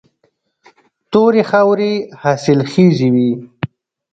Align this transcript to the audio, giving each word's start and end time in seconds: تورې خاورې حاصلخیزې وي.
تورې 1.11 1.43
خاورې 1.49 1.93
حاصلخیزې 2.21 3.09
وي. 3.15 3.31